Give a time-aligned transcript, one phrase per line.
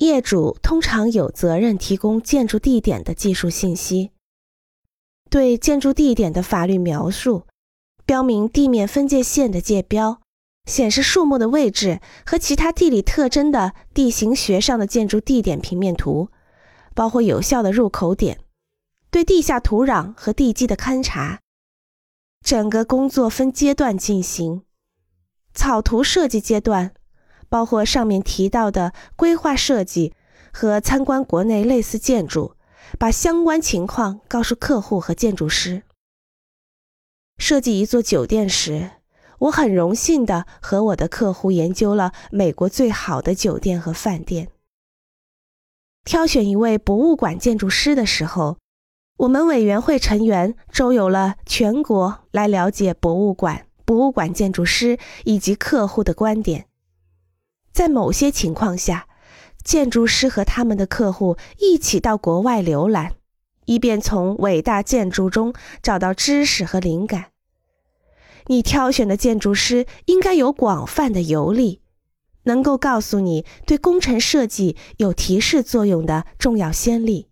[0.00, 4.12] 业主通常有责任提供建筑地点的技术信息，
[5.28, 7.46] 对建筑地点的法律描述，
[8.06, 10.22] 标明地面分界线的界标，
[10.64, 16.30] 显示树木的位置和其他地理特征的地形学上的建筑地点平面图，
[16.94, 18.40] 包括有效的入口点，
[19.10, 21.40] 对地下土壤和地基的勘察。
[22.42, 24.62] 整个工作分阶段进行，
[25.52, 26.94] 草图设计阶段。
[27.50, 30.14] 包括上面提到的规划设计
[30.52, 32.54] 和参观国内类似建筑，
[32.98, 35.82] 把相关情况告诉客户和建筑师。
[37.36, 38.90] 设计一座酒店时，
[39.40, 44.48] 我很荣幸地和我的客户研究了美国最好的酒店和饭店。
[46.04, 48.58] 挑选一位博物馆建筑师的时候，
[49.18, 56.69] 我们委员会成员周游了全国，来了解博物馆、博物馆建筑师以及客户的观点。
[57.80, 59.08] 在某些情况下，
[59.64, 63.12] 建筑师和他们的客户一起到国外浏览，
[63.64, 67.30] 以便从伟大建筑中找到知识和灵感。
[68.48, 71.80] 你挑选的建筑师应该有广泛的游历，
[72.42, 77.29] 能够告诉你对工程设计有提示作用的重要先例。